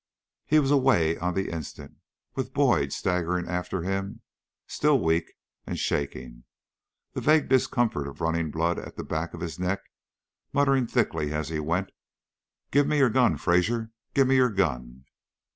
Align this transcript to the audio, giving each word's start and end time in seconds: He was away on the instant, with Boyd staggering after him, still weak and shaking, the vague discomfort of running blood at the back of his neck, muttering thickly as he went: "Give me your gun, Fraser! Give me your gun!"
He 0.47 0.57
was 0.57 0.71
away 0.71 1.15
on 1.19 1.35
the 1.35 1.51
instant, 1.51 1.97
with 2.33 2.55
Boyd 2.55 2.91
staggering 2.91 3.47
after 3.47 3.83
him, 3.83 4.21
still 4.65 4.99
weak 4.99 5.31
and 5.67 5.77
shaking, 5.77 6.43
the 7.13 7.21
vague 7.21 7.47
discomfort 7.49 8.07
of 8.07 8.19
running 8.19 8.49
blood 8.49 8.79
at 8.79 8.95
the 8.97 9.03
back 9.03 9.35
of 9.35 9.41
his 9.41 9.59
neck, 9.59 9.81
muttering 10.53 10.87
thickly 10.87 11.31
as 11.31 11.49
he 11.49 11.59
went: 11.59 11.91
"Give 12.71 12.87
me 12.87 12.97
your 12.97 13.11
gun, 13.11 13.37
Fraser! 13.37 13.91
Give 14.15 14.27
me 14.27 14.37
your 14.37 14.49
gun!" 14.49 15.05